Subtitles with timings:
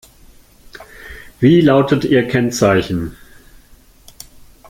[1.39, 3.17] Wie lautet ihr Kennzeichen?